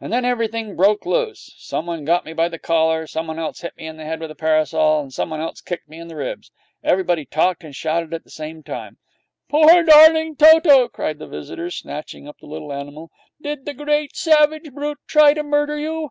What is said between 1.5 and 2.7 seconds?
Somebody got me by the